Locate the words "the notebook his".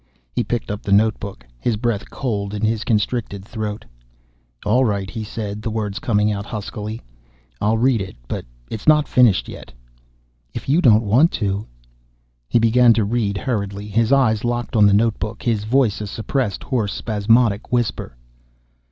0.81-1.77, 14.87-15.65